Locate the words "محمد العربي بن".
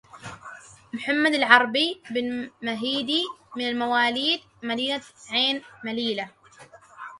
0.93-2.49